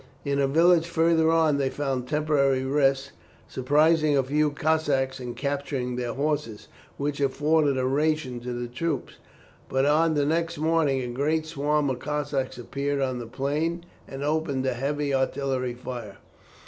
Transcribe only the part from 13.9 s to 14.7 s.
and opened